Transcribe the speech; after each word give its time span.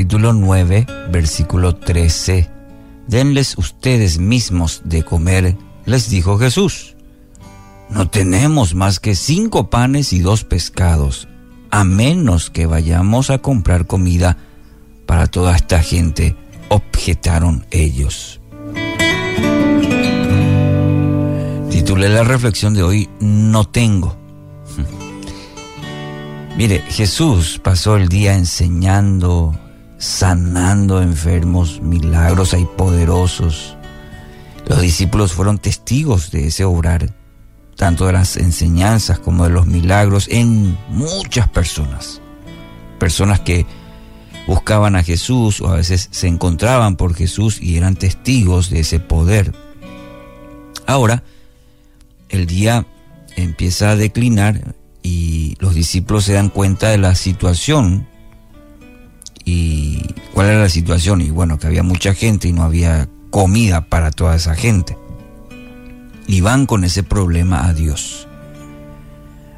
capítulo 0.00 0.32
9, 0.32 0.86
versículo 1.10 1.76
13. 1.76 2.48
Denles 3.06 3.58
ustedes 3.58 4.18
mismos 4.18 4.80
de 4.86 5.02
comer, 5.02 5.58
les 5.84 6.08
dijo 6.08 6.38
Jesús. 6.38 6.96
No 7.90 8.08
tenemos 8.08 8.74
más 8.74 8.98
que 8.98 9.14
cinco 9.14 9.68
panes 9.68 10.14
y 10.14 10.20
dos 10.20 10.44
pescados, 10.44 11.28
a 11.70 11.84
menos 11.84 12.48
que 12.48 12.64
vayamos 12.64 13.28
a 13.28 13.40
comprar 13.40 13.86
comida 13.86 14.38
para 15.04 15.26
toda 15.26 15.54
esta 15.54 15.82
gente, 15.82 16.34
objetaron 16.70 17.66
ellos. 17.70 18.40
Titulé 21.68 22.08
la 22.08 22.24
reflexión 22.24 22.72
de 22.72 22.82
hoy, 22.82 23.10
No 23.20 23.68
tengo. 23.68 24.16
Mire, 26.56 26.84
Jesús 26.88 27.60
pasó 27.62 27.98
el 27.98 28.08
día 28.08 28.34
enseñando, 28.34 29.59
sanando 30.00 31.00
enfermos, 31.00 31.80
milagros 31.80 32.54
hay 32.54 32.64
poderosos. 32.76 33.76
Los 34.66 34.80
discípulos 34.80 35.32
fueron 35.32 35.58
testigos 35.58 36.32
de 36.32 36.48
ese 36.48 36.64
obrar 36.64 37.14
tanto 37.80 38.06
de 38.06 38.12
las 38.12 38.36
enseñanzas 38.36 39.18
como 39.18 39.44
de 39.44 39.50
los 39.50 39.66
milagros 39.66 40.28
en 40.28 40.76
muchas 40.90 41.48
personas. 41.48 42.20
Personas 42.98 43.40
que 43.40 43.64
buscaban 44.46 44.96
a 44.96 45.02
Jesús 45.02 45.62
o 45.62 45.68
a 45.68 45.76
veces 45.76 46.08
se 46.10 46.28
encontraban 46.28 46.96
por 46.96 47.14
Jesús 47.14 47.58
y 47.58 47.78
eran 47.78 47.96
testigos 47.96 48.68
de 48.68 48.80
ese 48.80 49.00
poder. 49.00 49.54
Ahora, 50.86 51.22
el 52.28 52.46
día 52.46 52.86
empieza 53.34 53.92
a 53.92 53.96
declinar 53.96 54.74
y 55.02 55.56
los 55.58 55.74
discípulos 55.74 56.24
se 56.24 56.34
dan 56.34 56.50
cuenta 56.50 56.90
de 56.90 56.98
la 56.98 57.14
situación. 57.14 58.09
¿Y 59.44 60.02
cuál 60.32 60.48
era 60.48 60.60
la 60.60 60.68
situación? 60.68 61.20
Y 61.20 61.30
bueno, 61.30 61.58
que 61.58 61.66
había 61.66 61.82
mucha 61.82 62.14
gente 62.14 62.48
y 62.48 62.52
no 62.52 62.62
había 62.62 63.08
comida 63.30 63.82
para 63.86 64.10
toda 64.10 64.36
esa 64.36 64.54
gente 64.54 64.96
y 66.30 66.42
van 66.42 66.66
con 66.66 66.84
ese 66.84 67.02
problema 67.02 67.66
a 67.66 67.74
Dios. 67.74 68.28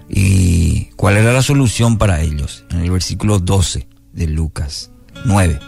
¿Y 0.09 0.87
cuál 0.97 1.19
era 1.19 1.33
la 1.33 1.43
solución 1.43 1.99
para 1.99 2.23
ellos? 2.23 2.65
En 2.71 2.81
el 2.81 2.91
versículo 2.91 3.39
12 3.39 3.87
de 4.15 4.27
Lucas 4.27 4.91
9. 5.27 5.59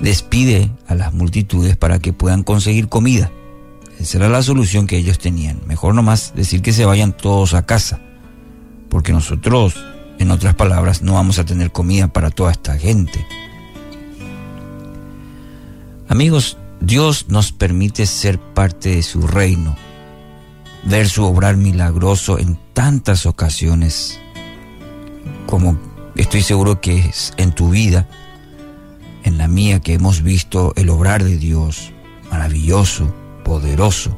Despide 0.00 0.68
a 0.88 0.96
las 0.96 1.12
multitudes 1.12 1.76
para 1.76 2.00
que 2.00 2.12
puedan 2.12 2.42
conseguir 2.42 2.88
comida. 2.88 3.30
Esa 4.00 4.18
era 4.18 4.28
la 4.28 4.42
solución 4.42 4.88
que 4.88 4.96
ellos 4.96 5.20
tenían. 5.20 5.60
Mejor 5.68 5.94
nomás 5.94 6.32
decir 6.34 6.60
que 6.60 6.72
se 6.72 6.84
vayan 6.84 7.16
todos 7.16 7.54
a 7.54 7.64
casa. 7.64 8.00
Porque 8.88 9.12
nosotros, 9.12 9.76
en 10.20 10.30
otras 10.30 10.54
palabras, 10.54 11.02
no 11.02 11.14
vamos 11.14 11.40
a 11.40 11.44
tener 11.44 11.72
comida 11.72 12.06
para 12.06 12.30
toda 12.30 12.52
esta 12.52 12.78
gente. 12.78 13.26
Amigos, 16.08 16.56
Dios 16.80 17.26
nos 17.28 17.50
permite 17.50 18.06
ser 18.06 18.38
parte 18.38 18.94
de 18.94 19.02
su 19.02 19.26
reino 19.26 19.76
ver 20.84 21.08
su 21.08 21.24
obrar 21.24 21.56
milagroso 21.56 22.38
en 22.38 22.58
tantas 22.72 23.26
ocasiones, 23.26 24.18
como 25.46 25.78
estoy 26.16 26.42
seguro 26.42 26.80
que 26.80 26.98
es 26.98 27.32
en 27.36 27.52
tu 27.52 27.70
vida, 27.70 28.08
en 29.24 29.38
la 29.38 29.48
mía, 29.48 29.80
que 29.80 29.94
hemos 29.94 30.22
visto 30.22 30.72
el 30.76 30.88
obrar 30.88 31.22
de 31.24 31.36
Dios, 31.36 31.92
maravilloso, 32.30 33.14
poderoso. 33.44 34.16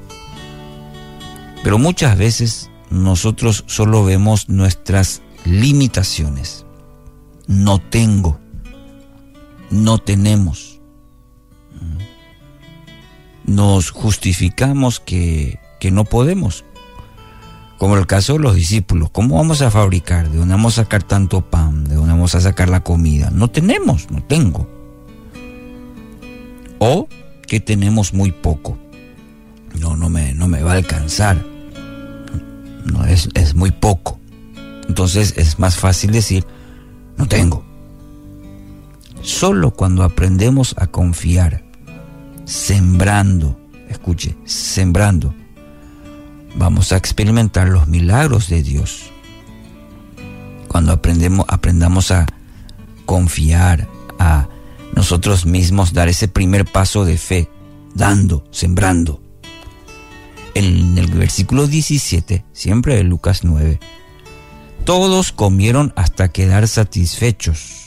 Pero 1.64 1.78
muchas 1.78 2.16
veces 2.16 2.70
nosotros 2.90 3.64
solo 3.66 4.04
vemos 4.04 4.48
nuestras 4.48 5.22
limitaciones. 5.44 6.64
No 7.46 7.78
tengo, 7.80 8.38
no 9.70 9.98
tenemos. 9.98 10.80
Nos 13.44 13.90
justificamos 13.90 15.00
que 15.00 15.58
que 15.82 15.90
no 15.90 16.04
podemos. 16.04 16.64
Como 17.76 17.96
el 17.96 18.06
caso 18.06 18.34
de 18.34 18.38
los 18.38 18.54
discípulos, 18.54 19.10
¿cómo 19.10 19.34
vamos 19.34 19.62
a 19.62 19.70
fabricar? 19.72 20.30
¿De 20.30 20.38
dónde 20.38 20.54
vamos 20.54 20.78
a 20.78 20.84
sacar 20.84 21.02
tanto 21.02 21.40
pan? 21.40 21.82
¿De 21.82 21.96
dónde 21.96 22.12
vamos 22.12 22.36
a 22.36 22.40
sacar 22.40 22.68
la 22.68 22.84
comida? 22.84 23.30
No 23.32 23.50
tenemos, 23.50 24.08
no 24.08 24.22
tengo. 24.22 24.70
O 26.78 27.08
que 27.48 27.58
tenemos 27.58 28.14
muy 28.14 28.30
poco. 28.30 28.78
No, 29.76 29.96
no 29.96 30.08
me, 30.08 30.34
no 30.34 30.46
me 30.46 30.62
va 30.62 30.74
a 30.74 30.76
alcanzar. 30.76 31.44
No, 32.84 33.04
es, 33.04 33.28
es 33.34 33.56
muy 33.56 33.72
poco. 33.72 34.20
Entonces 34.92 35.32
es 35.38 35.58
más 35.58 35.78
fácil 35.78 36.12
decir, 36.12 36.44
no 37.16 37.26
tengo. 37.26 37.64
Solo 39.22 39.70
cuando 39.70 40.02
aprendemos 40.02 40.74
a 40.76 40.86
confiar, 40.86 41.64
sembrando, 42.44 43.58
escuche, 43.88 44.36
sembrando, 44.44 45.34
vamos 46.56 46.92
a 46.92 46.98
experimentar 46.98 47.70
los 47.70 47.88
milagros 47.88 48.50
de 48.50 48.62
Dios. 48.62 49.04
Cuando 50.68 50.92
aprendemos, 50.92 51.46
aprendamos 51.48 52.10
a 52.10 52.26
confiar, 53.06 53.88
a 54.18 54.46
nosotros 54.94 55.46
mismos 55.46 55.94
dar 55.94 56.10
ese 56.10 56.28
primer 56.28 56.66
paso 56.66 57.06
de 57.06 57.16
fe, 57.16 57.48
dando, 57.94 58.44
sembrando. 58.50 59.22
En 60.52 60.98
el 60.98 61.06
versículo 61.06 61.66
17, 61.66 62.44
siempre 62.52 62.96
de 62.96 63.04
Lucas 63.04 63.42
9, 63.42 63.80
todos 64.84 65.32
comieron 65.32 65.92
hasta 65.96 66.28
quedar 66.28 66.68
satisfechos, 66.68 67.78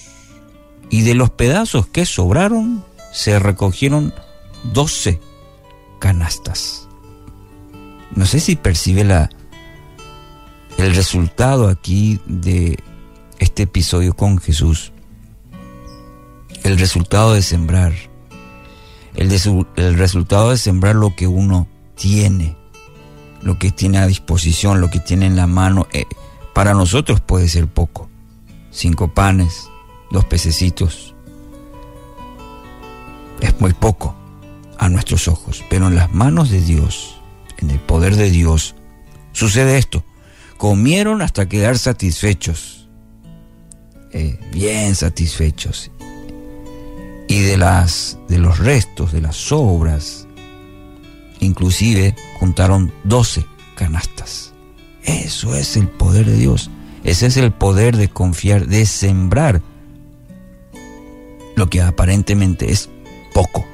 y 0.89 1.01
de 1.01 1.15
los 1.15 1.29
pedazos 1.31 1.87
que 1.87 2.05
sobraron 2.05 2.83
se 3.11 3.39
recogieron 3.39 4.13
doce 4.73 5.19
canastas. 5.99 6.87
No 8.15 8.25
sé 8.25 8.39
si 8.39 8.55
percibe 8.55 9.03
la, 9.03 9.29
el 10.77 10.95
resultado 10.95 11.67
aquí 11.67 12.19
de 12.25 12.77
este 13.39 13.63
episodio 13.63 14.13
con 14.13 14.37
Jesús. 14.37 14.91
El 16.63 16.77
resultado 16.77 17.33
de 17.33 17.41
sembrar. 17.41 17.93
El, 19.15 19.31
el 19.75 19.97
resultado 19.97 20.51
de 20.51 20.57
sembrar 20.57 20.95
lo 20.95 21.15
que 21.15 21.27
uno 21.27 21.67
tiene. 21.95 22.55
Lo 23.41 23.59
que 23.59 23.71
tiene 23.71 23.99
a 23.99 24.07
disposición, 24.07 24.81
lo 24.81 24.89
que 24.89 24.99
tiene 24.99 25.25
en 25.25 25.35
la 25.35 25.47
mano. 25.47 25.87
Eh, 25.93 26.05
para 26.55 26.73
nosotros 26.73 27.21
puede 27.21 27.47
ser 27.47 27.67
poco. 27.67 28.09
Cinco 28.71 29.13
panes, 29.13 29.69
dos 30.09 30.25
pececitos. 30.25 31.13
Es 33.41 33.61
muy 33.61 33.73
poco 33.73 34.15
a 34.79 34.89
nuestros 34.89 35.27
ojos. 35.27 35.63
Pero 35.69 35.87
en 35.87 35.95
las 35.95 36.11
manos 36.11 36.49
de 36.49 36.61
Dios 36.61 37.15
en 37.57 37.69
el 37.69 37.79
poder 37.79 38.15
de 38.15 38.29
Dios, 38.29 38.75
sucede 39.31 39.77
esto. 39.77 40.03
Comieron 40.57 41.21
hasta 41.21 41.47
quedar 41.47 41.77
satisfechos, 41.77 42.87
eh, 44.11 44.39
bien 44.51 44.95
satisfechos. 44.95 45.91
Y 47.27 47.41
de, 47.41 47.57
las, 47.57 48.17
de 48.29 48.37
los 48.37 48.59
restos, 48.59 49.11
de 49.11 49.21
las 49.21 49.35
sobras, 49.35 50.27
inclusive 51.39 52.15
juntaron 52.39 52.93
12 53.03 53.45
canastas. 53.75 54.54
Eso 55.05 55.55
es 55.55 55.77
el 55.77 55.87
poder 55.87 56.25
de 56.25 56.37
Dios. 56.37 56.69
Ese 57.03 57.27
es 57.27 57.37
el 57.37 57.51
poder 57.51 57.97
de 57.97 58.09
confiar, 58.09 58.67
de 58.67 58.85
sembrar 58.85 59.61
lo 61.55 61.69
que 61.69 61.81
aparentemente 61.81 62.71
es 62.71 62.89
poco. 63.33 63.65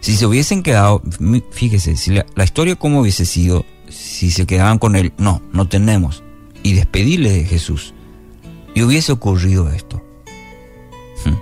Si 0.00 0.16
se 0.16 0.26
hubiesen 0.26 0.62
quedado, 0.62 1.02
fíjese, 1.50 1.96
si 1.96 2.12
la, 2.12 2.44
historia 2.44 2.76
cómo 2.76 3.00
hubiese 3.00 3.24
sido, 3.26 3.64
si 3.88 4.30
se 4.30 4.46
quedaban 4.46 4.78
con 4.78 4.96
él, 4.96 5.12
no, 5.18 5.42
no 5.52 5.68
tenemos, 5.68 6.22
y 6.62 6.74
despedirle 6.74 7.30
de 7.30 7.44
Jesús, 7.44 7.92
y 8.74 8.82
hubiese 8.82 9.12
ocurrido 9.12 9.70
esto, 9.70 10.02
hmm, 11.24 11.34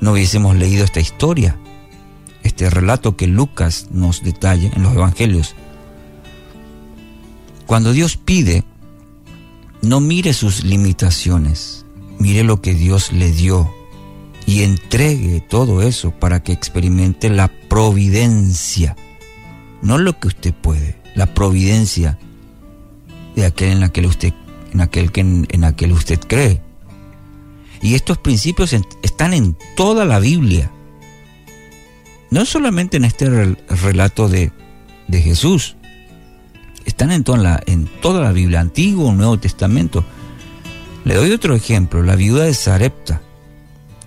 no 0.00 0.12
hubiésemos 0.12 0.56
leído 0.56 0.84
esta 0.84 1.00
historia, 1.00 1.58
este 2.42 2.70
relato 2.70 3.16
que 3.16 3.26
Lucas 3.26 3.88
nos 3.90 4.22
detalla 4.22 4.70
en 4.74 4.82
los 4.82 4.94
evangelios. 4.94 5.54
Cuando 7.70 7.92
Dios 7.92 8.16
pide, 8.16 8.64
no 9.80 10.00
mire 10.00 10.32
sus 10.32 10.64
limitaciones, 10.64 11.86
mire 12.18 12.42
lo 12.42 12.60
que 12.60 12.74
Dios 12.74 13.12
le 13.12 13.30
dio 13.30 13.72
y 14.44 14.62
entregue 14.62 15.40
todo 15.40 15.80
eso 15.80 16.10
para 16.10 16.42
que 16.42 16.50
experimente 16.50 17.30
la 17.30 17.46
providencia, 17.68 18.96
no 19.82 19.98
lo 19.98 20.18
que 20.18 20.26
usted 20.26 20.52
puede, 20.52 21.00
la 21.14 21.32
providencia 21.32 22.18
de 23.36 23.46
aquel 23.46 23.70
en 23.70 23.84
aquel 23.84 24.06
usted, 24.06 24.34
en 24.72 24.80
aquel 24.80 25.12
que 25.12 25.20
en, 25.20 25.62
aquel 25.62 25.92
usted 25.92 26.18
cree. 26.18 26.60
Y 27.80 27.94
estos 27.94 28.18
principios 28.18 28.74
están 29.02 29.32
en 29.32 29.56
toda 29.76 30.04
la 30.04 30.18
Biblia, 30.18 30.72
no 32.32 32.44
solamente 32.46 32.96
en 32.96 33.04
este 33.04 33.54
relato 33.68 34.28
de, 34.28 34.50
de 35.06 35.22
Jesús, 35.22 35.76
están 36.84 37.12
en 37.12 37.24
toda, 37.24 37.38
la, 37.38 37.62
en 37.66 37.86
toda 38.00 38.20
la 38.20 38.32
Biblia, 38.32 38.60
Antiguo, 38.60 39.12
Nuevo 39.12 39.38
Testamento. 39.38 40.04
Le 41.04 41.14
doy 41.14 41.30
otro 41.32 41.54
ejemplo, 41.54 42.02
la 42.02 42.16
viuda 42.16 42.44
de 42.44 42.54
Sarepta 42.54 43.22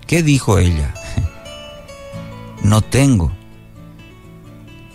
¿Qué 0.06 0.22
dijo 0.22 0.58
ella? 0.58 0.94
No 2.62 2.80
tengo, 2.80 3.30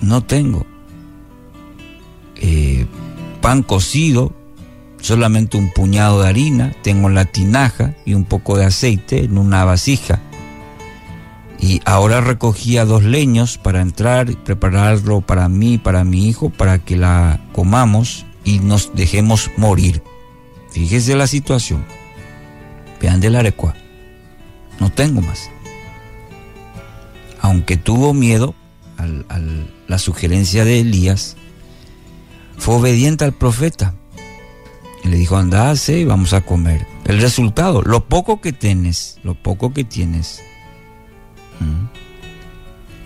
no 0.02 0.24
tengo 0.24 0.66
eh, 2.36 2.88
pan 3.42 3.62
cocido, 3.62 4.34
solamente 5.00 5.56
un 5.56 5.72
puñado 5.72 6.24
de 6.24 6.30
harina, 6.30 6.74
tengo 6.82 7.10
la 7.10 7.26
tinaja 7.26 7.94
y 8.08 8.16
un 8.16 8.26
poco 8.26 8.58
de 8.58 8.66
aceite 8.66 9.24
en 9.24 9.38
una 9.38 9.66
vasija. 9.66 10.20
Y 11.60 11.82
ahora 11.86 12.22
recogía 12.22 12.86
dos 12.86 13.04
leños 13.04 13.58
para 13.58 13.82
entrar 13.82 14.30
y 14.30 14.36
prepararlo 14.36 15.22
para 15.22 15.50
mí, 15.50 15.78
para 15.78 16.04
mi 16.04 16.28
hijo, 16.28 16.50
para 16.50 16.80
que 16.80 16.96
la 16.96 17.42
comamos 17.52 18.26
y 18.46 18.60
nos 18.60 18.96
dejemos 18.96 19.52
morir. 19.58 20.02
Fíjese 20.72 21.16
la 21.16 21.28
situación. 21.28 21.86
Vean 23.02 23.20
de 23.20 23.30
la 23.30 23.40
arecua. 23.40 23.76
No 24.80 24.90
tengo 24.92 25.22
más 25.22 25.50
aunque 27.42 27.78
tuvo 27.78 28.14
miedo 28.14 28.54
a 28.98 29.40
la 29.88 29.98
sugerencia 29.98 30.66
de 30.66 30.82
Elías, 30.82 31.38
fue 32.58 32.76
obediente 32.76 33.24
al 33.24 33.34
profeta. 33.34 33.96
Y 35.04 35.08
le 35.08 35.18
dijo, 35.18 35.38
andase 35.38 36.00
y 36.00 36.06
vamos 36.06 36.34
a 36.34 36.42
comer. 36.42 36.86
El 37.06 37.22
resultado, 37.22 37.82
lo 37.82 38.06
poco 38.06 38.42
que 38.42 38.52
tienes, 38.52 39.18
lo 39.24 39.36
poco 39.36 39.74
que 39.74 39.86
tienes. 39.86 40.42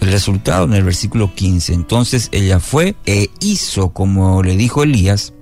El 0.01 0.11
resultado 0.11 0.65
en 0.65 0.73
el 0.73 0.83
versículo 0.83 1.33
15. 1.33 1.73
Entonces 1.73 2.29
ella 2.31 2.59
fue 2.59 2.95
e 3.05 3.29
hizo 3.39 3.93
como 3.93 4.43
le 4.43 4.57
dijo 4.57 4.83
Elías, 4.83 5.33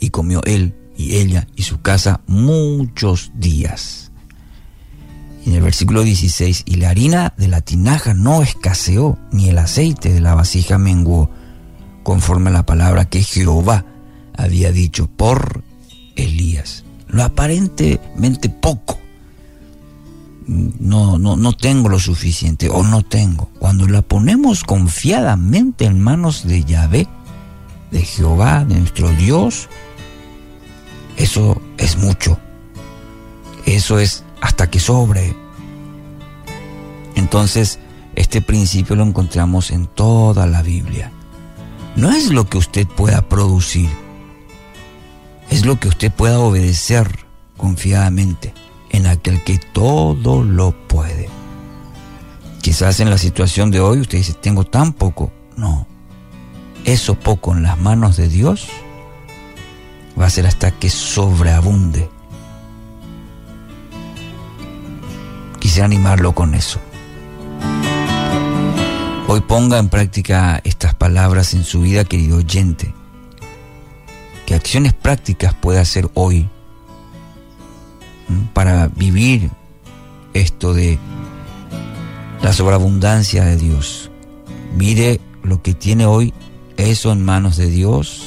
y 0.00 0.10
comió 0.10 0.42
él 0.44 0.74
y 0.96 1.16
ella 1.16 1.48
y 1.56 1.62
su 1.62 1.80
casa 1.80 2.20
muchos 2.26 3.32
días 3.34 4.04
en 5.46 5.52
el 5.52 5.62
versículo 5.62 6.02
16, 6.02 6.62
y 6.66 6.76
la 6.76 6.90
harina 6.90 7.34
de 7.36 7.48
la 7.48 7.60
tinaja 7.60 8.14
no 8.14 8.42
escaseó, 8.42 9.18
ni 9.30 9.48
el 9.48 9.58
aceite 9.58 10.12
de 10.12 10.20
la 10.20 10.34
vasija 10.34 10.78
menguó, 10.78 11.30
conforme 12.02 12.50
a 12.50 12.54
la 12.54 12.66
palabra 12.66 13.04
que 13.06 13.22
Jehová 13.22 13.84
había 14.36 14.72
dicho 14.72 15.06
por 15.06 15.62
Elías. 16.16 16.84
Lo 17.08 17.22
aparentemente 17.22 18.48
poco. 18.48 18.98
No, 20.46 21.18
no, 21.18 21.36
no 21.36 21.52
tengo 21.54 21.88
lo 21.88 21.98
suficiente 21.98 22.68
o 22.68 22.82
no 22.82 23.02
tengo. 23.02 23.48
Cuando 23.58 23.86
la 23.88 24.02
ponemos 24.02 24.62
confiadamente 24.62 25.86
en 25.86 26.00
manos 26.00 26.46
de 26.46 26.64
Yahvé, 26.64 27.08
de 27.90 28.02
Jehová, 28.02 28.64
de 28.64 28.76
nuestro 28.76 29.08
Dios, 29.10 29.68
eso 31.16 31.60
es 31.78 31.96
mucho. 31.96 32.38
Eso 33.64 33.98
es 33.98 34.24
hasta 34.40 34.68
que 34.68 34.80
sobre. 34.80 35.34
Entonces, 37.14 37.78
este 38.14 38.42
principio 38.42 38.96
lo 38.96 39.04
encontramos 39.04 39.70
en 39.70 39.86
toda 39.86 40.46
la 40.46 40.62
Biblia. 40.62 41.10
No 41.96 42.10
es 42.10 42.30
lo 42.30 42.48
que 42.48 42.58
usted 42.58 42.86
pueda 42.86 43.28
producir, 43.28 43.88
es 45.48 45.64
lo 45.64 45.78
que 45.78 45.88
usted 45.88 46.12
pueda 46.12 46.40
obedecer 46.40 47.20
confiadamente 47.56 48.52
en 48.94 49.06
aquel 49.06 49.42
que 49.42 49.58
todo 49.58 50.42
lo 50.42 50.72
puede. 50.86 51.28
Quizás 52.62 53.00
en 53.00 53.10
la 53.10 53.18
situación 53.18 53.70
de 53.70 53.80
hoy 53.80 54.00
usted 54.00 54.18
dice, 54.18 54.34
tengo 54.34 54.64
tan 54.64 54.92
poco. 54.92 55.32
No, 55.56 55.86
eso 56.84 57.14
poco 57.14 57.52
en 57.52 57.62
las 57.62 57.78
manos 57.78 58.16
de 58.16 58.28
Dios 58.28 58.68
va 60.18 60.26
a 60.26 60.30
ser 60.30 60.46
hasta 60.46 60.70
que 60.70 60.90
sobreabunde 60.90 62.08
Quisiera 65.64 65.86
animarlo 65.86 66.34
con 66.34 66.54
eso. 66.54 66.78
Hoy 69.26 69.40
ponga 69.40 69.78
en 69.78 69.88
práctica 69.88 70.60
estas 70.62 70.94
palabras 70.94 71.54
en 71.54 71.64
su 71.64 71.80
vida, 71.80 72.04
querido 72.04 72.36
oyente. 72.36 72.94
¿Qué 74.44 74.54
acciones 74.54 74.92
prácticas 74.92 75.54
puede 75.54 75.80
hacer 75.80 76.10
hoy 76.12 76.50
para 78.52 78.88
vivir 78.88 79.50
esto 80.32 80.74
de 80.74 80.98
la 82.42 82.52
sobreabundancia 82.52 83.44
de 83.44 83.56
Dios? 83.56 84.10
Mire 84.76 85.20
lo 85.42 85.62
que 85.62 85.74
tiene 85.74 86.06
hoy, 86.06 86.32
eso 86.76 87.12
en 87.12 87.24
manos 87.24 87.56
de 87.56 87.68
Dios, 87.70 88.26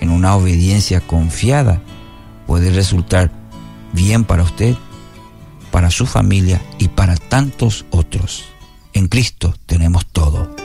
en 0.00 0.10
una 0.10 0.34
obediencia 0.34 1.00
confiada, 1.00 1.80
puede 2.46 2.70
resultar 2.70 3.30
bien 3.92 4.24
para 4.24 4.42
usted 4.42 4.76
para 5.70 5.90
su 5.90 6.06
familia 6.06 6.60
y 6.78 6.88
para 6.88 7.16
tantos 7.16 7.86
otros. 7.90 8.44
En 8.92 9.08
Cristo 9.08 9.54
tenemos 9.66 10.06
todo. 10.06 10.59